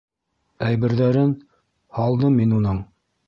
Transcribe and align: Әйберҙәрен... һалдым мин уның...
Әйберҙәрен... 0.69 1.35
һалдым 1.99 2.39
мин 2.43 2.57
уның... 2.61 2.81